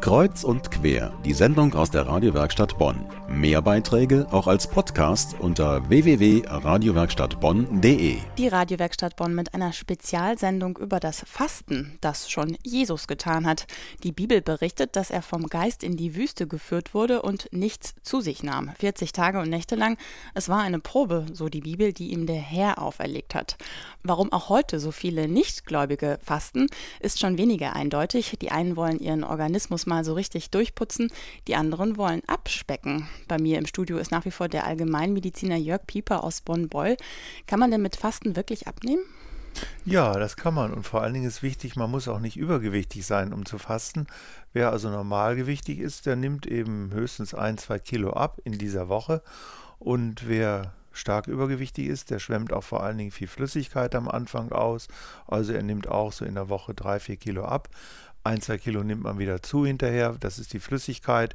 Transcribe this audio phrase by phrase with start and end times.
[0.00, 3.04] Kreuz und quer, die Sendung aus der Radiowerkstatt Bonn.
[3.28, 8.18] Mehr Beiträge auch als Podcast unter www.radiowerkstattbonn.de.
[8.38, 13.66] Die Radiowerkstatt Bonn mit einer Spezialsendung über das Fasten, das schon Jesus getan hat.
[14.04, 18.20] Die Bibel berichtet, dass er vom Geist in die Wüste geführt wurde und nichts zu
[18.20, 18.70] sich nahm.
[18.78, 19.98] 40 Tage und Nächte lang.
[20.32, 23.56] Es war eine Probe, so die Bibel, die ihm der Herr auferlegt hat.
[24.04, 26.68] Warum auch heute so viele Nichtgläubige fasten,
[27.00, 28.36] ist schon weniger eindeutig.
[28.40, 31.10] Die einen wollen ihren Organismus mal so richtig durchputzen,
[31.46, 33.08] die anderen wollen abspecken.
[33.26, 36.96] Bei mir im Studio ist nach wie vor der Allgemeinmediziner Jörg Pieper aus Bonn-Beul.
[37.46, 39.02] Kann man denn mit Fasten wirklich abnehmen?
[39.84, 40.72] Ja, das kann man.
[40.72, 44.06] Und vor allen Dingen ist wichtig, man muss auch nicht übergewichtig sein, um zu fasten.
[44.52, 49.22] Wer also normalgewichtig ist, der nimmt eben höchstens ein, zwei Kilo ab in dieser Woche.
[49.78, 54.52] Und wer stark übergewichtig ist, der schwemmt auch vor allen Dingen viel Flüssigkeit am Anfang
[54.52, 54.88] aus.
[55.26, 57.68] Also er nimmt auch so in der Woche drei, vier Kilo ab.
[58.28, 60.14] Ein, zwei Kilo nimmt man wieder zu hinterher.
[60.20, 61.34] Das ist die Flüssigkeit,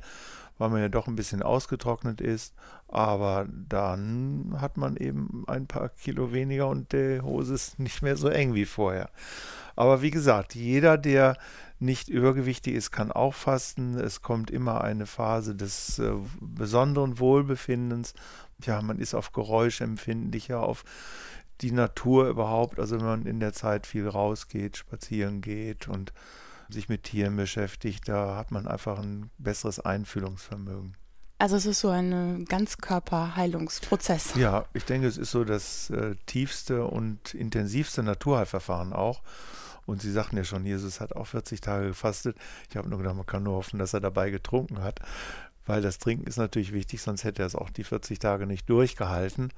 [0.60, 2.54] weil man ja doch ein bisschen ausgetrocknet ist.
[2.88, 8.16] Aber dann hat man eben ein paar Kilo weniger und die Hose ist nicht mehr
[8.16, 9.10] so eng wie vorher.
[9.76, 11.36] Aber wie gesagt, jeder, der
[11.80, 13.98] nicht übergewichtig ist, kann auch fasten.
[13.98, 18.14] Es kommt immer eine Phase des äh, besonderen Wohlbefindens.
[18.64, 20.86] Ja, man ist auf Geräusche empfindlicher, auf
[21.62, 22.80] die Natur überhaupt.
[22.80, 26.14] Also wenn man in der Zeit viel rausgeht, spazieren geht und
[26.70, 30.96] sich mit Tieren beschäftigt, da hat man einfach ein besseres Einfühlungsvermögen.
[31.40, 34.36] Also es ist so ein Ganzkörperheilungsprozess.
[34.36, 39.22] Ja, ich denke, es ist so das äh, tiefste und intensivste Naturheilverfahren auch.
[39.86, 42.38] Und Sie sagten ja schon, Jesus hat auch 40 Tage gefastet.
[42.70, 45.00] Ich habe nur gedacht, man kann nur hoffen, dass er dabei getrunken hat,
[45.66, 48.70] weil das Trinken ist natürlich wichtig, sonst hätte er es auch die 40 Tage nicht
[48.70, 49.50] durchgehalten.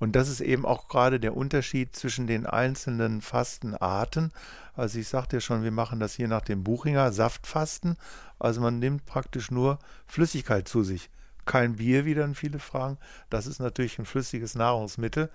[0.00, 4.32] Und das ist eben auch gerade der Unterschied zwischen den einzelnen Fastenarten.
[4.74, 7.96] Also ich sagte ja schon, wir machen das hier nach dem Buchinger Saftfasten.
[8.38, 11.10] Also man nimmt praktisch nur Flüssigkeit zu sich.
[11.44, 12.96] Kein Bier, wie dann viele fragen.
[13.28, 15.30] Das ist natürlich ein flüssiges Nahrungsmittel.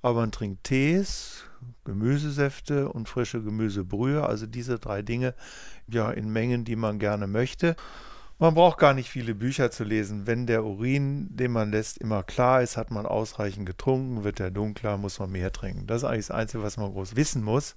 [0.00, 1.44] Aber man trinkt Tees,
[1.84, 4.24] Gemüsesäfte und frische Gemüsebrühe.
[4.24, 5.34] Also diese drei Dinge
[5.88, 7.76] ja in Mengen, die man gerne möchte.
[8.42, 10.26] Man braucht gar nicht viele Bücher zu lesen.
[10.26, 14.50] Wenn der Urin, den man lässt, immer klar ist, hat man ausreichend getrunken, wird er
[14.50, 15.86] dunkler, muss man mehr trinken.
[15.86, 17.76] Das ist eigentlich das Einzige, was man groß wissen muss.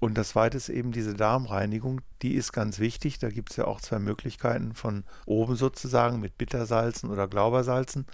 [0.00, 3.20] Und das Zweite ist eben diese Darmreinigung, die ist ganz wichtig.
[3.20, 8.04] Da gibt es ja auch zwei Möglichkeiten von oben sozusagen mit Bittersalzen oder Glaubersalzen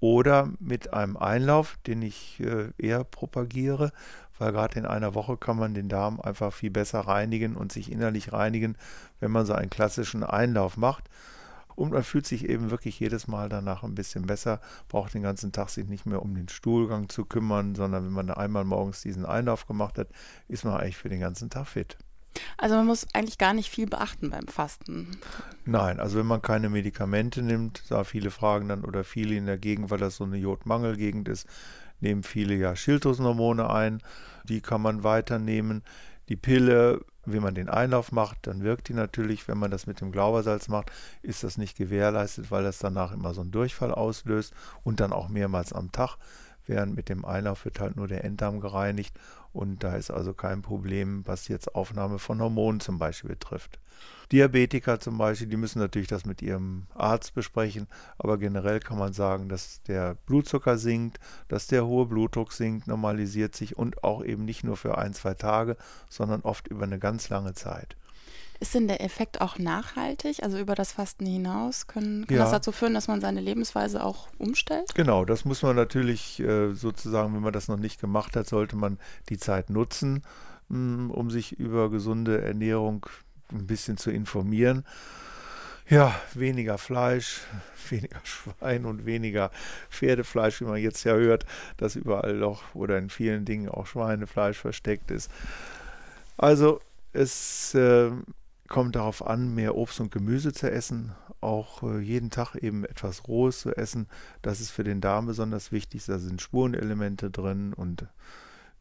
[0.00, 3.92] oder mit einem Einlauf, den ich äh, eher propagiere,
[4.38, 7.90] weil gerade in einer Woche kann man den Darm einfach viel besser reinigen und sich
[7.90, 8.76] innerlich reinigen,
[9.20, 11.04] wenn man so einen klassischen Einlauf macht.
[11.74, 15.52] Und man fühlt sich eben wirklich jedes Mal danach ein bisschen besser, braucht den ganzen
[15.52, 19.24] Tag sich nicht mehr um den Stuhlgang zu kümmern, sondern wenn man einmal morgens diesen
[19.24, 20.08] Einlauf gemacht hat,
[20.48, 21.96] ist man eigentlich für den ganzen Tag fit.
[22.56, 25.18] Also man muss eigentlich gar nicht viel beachten beim Fasten.
[25.64, 29.58] Nein, also wenn man keine Medikamente nimmt, da viele fragen dann oder viele in der
[29.58, 31.46] Gegend, weil das so eine Jodmangelgegend ist,
[32.00, 34.02] nehmen viele ja Schilddrüsenhormone ein.
[34.44, 35.82] Die kann man weiternehmen.
[36.28, 39.48] Die Pille, wenn man den Einlauf macht, dann wirkt die natürlich.
[39.48, 40.90] Wenn man das mit dem Glaubersalz macht,
[41.22, 45.28] ist das nicht gewährleistet, weil das danach immer so einen Durchfall auslöst und dann auch
[45.28, 46.16] mehrmals am Tag.
[46.68, 49.18] Während mit dem Einlauf wird halt nur der Enddarm gereinigt
[49.54, 53.80] und da ist also kein Problem, was jetzt Aufnahme von Hormonen zum Beispiel betrifft.
[54.30, 57.86] Diabetiker zum Beispiel, die müssen natürlich das mit ihrem Arzt besprechen,
[58.18, 61.18] aber generell kann man sagen, dass der Blutzucker sinkt,
[61.48, 65.32] dass der hohe Blutdruck sinkt, normalisiert sich und auch eben nicht nur für ein, zwei
[65.32, 65.76] Tage,
[66.10, 67.96] sondern oft über eine ganz lange Zeit.
[68.60, 71.86] Ist denn der Effekt auch nachhaltig, also über das Fasten hinaus?
[71.86, 72.42] Können, kann ja.
[72.42, 74.94] das dazu führen, dass man seine Lebensweise auch umstellt?
[74.94, 78.74] Genau, das muss man natürlich äh, sozusagen, wenn man das noch nicht gemacht hat, sollte
[78.74, 78.98] man
[79.28, 80.22] die Zeit nutzen,
[80.68, 83.06] mh, hm, um sich über gesunde Ernährung
[83.52, 84.84] ein bisschen zu informieren.
[85.88, 87.42] Ja, weniger Fleisch,
[87.90, 89.52] weniger Schwein und weniger
[89.88, 94.58] Pferdefleisch, wie man jetzt ja hört, dass überall doch oder in vielen Dingen auch Schweinefleisch
[94.58, 95.30] versteckt ist.
[96.36, 96.80] Also
[97.12, 98.10] es äh,
[98.68, 103.26] kommt darauf an, mehr Obst und Gemüse zu essen, auch äh, jeden Tag eben etwas
[103.26, 104.06] Rohes zu essen.
[104.42, 106.04] Das ist für den Darm besonders wichtig.
[106.06, 108.06] Da sind Spurenelemente drin und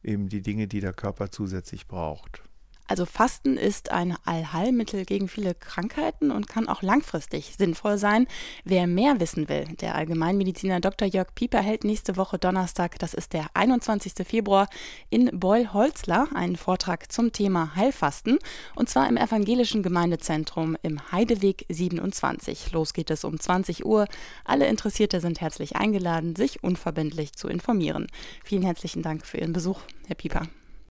[0.03, 2.43] eben die Dinge, die der Körper zusätzlich braucht.
[2.87, 8.27] Also Fasten ist ein Allheilmittel gegen viele Krankheiten und kann auch langfristig sinnvoll sein.
[8.63, 11.07] Wer mehr wissen will, der Allgemeinmediziner Dr.
[11.07, 14.13] Jörg Pieper hält nächste Woche Donnerstag, das ist der 21.
[14.25, 14.69] Februar,
[15.09, 18.39] in Beul-Holzler einen Vortrag zum Thema Heilfasten
[18.75, 22.71] und zwar im Evangelischen Gemeindezentrum im Heideweg 27.
[22.71, 24.07] Los geht es um 20 Uhr.
[24.45, 28.07] Alle Interessierte sind herzlich eingeladen, sich unverbindlich zu informieren.
[28.43, 30.47] Vielen herzlichen Dank für Ihren Besuch, Herr Pieper.